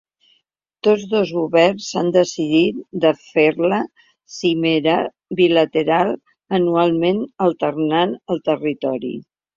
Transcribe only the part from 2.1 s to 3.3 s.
decidit de